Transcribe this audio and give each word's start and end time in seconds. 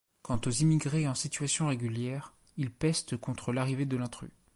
Quant 0.23 0.41
aux 0.47 0.49
immigrés 0.49 1.07
en 1.07 1.13
situation 1.13 1.67
régulière, 1.67 2.33
ils 2.57 2.71
pestent 2.71 3.17
contre 3.17 3.53
l'arrivée 3.53 3.85
de 3.85 3.97
l'intrus... 3.97 4.31